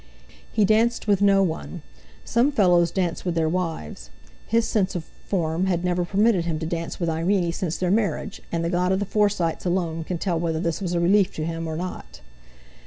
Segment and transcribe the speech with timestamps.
[0.51, 1.83] He danced with no one.
[2.25, 4.09] Some fellows danced with their wives;
[4.47, 8.41] his sense of "form" had never permitted him to dance with Irene since their marriage,
[8.51, 11.45] and the God of the Forsytes alone can tell whether this was a relief to
[11.45, 12.21] him or not.